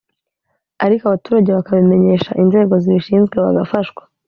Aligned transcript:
ariko 0.85 1.03
abaturage 1.05 1.49
bakabimenyesha 1.57 2.31
inzego 2.41 2.73
zibishinzwe 2.83 3.35
bagafashwa. 3.45 4.01